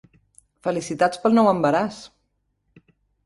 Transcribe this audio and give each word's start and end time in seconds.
Felicitats 0.67 1.19
pel 1.25 1.37
nou 1.39 1.51
embaràs. 1.51 1.99